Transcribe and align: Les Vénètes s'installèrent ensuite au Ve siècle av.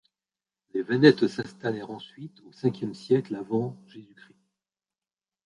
Les 0.73 0.81
Vénètes 0.81 1.27
s'installèrent 1.27 1.91
ensuite 1.91 2.41
au 2.41 2.49
Ve 2.49 2.91
siècle 2.95 3.35
av. 3.35 3.45